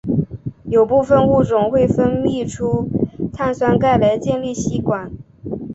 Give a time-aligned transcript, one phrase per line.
[0.65, 2.89] 有部分物种会分泌出
[3.33, 5.11] 碳酸钙来建立栖管。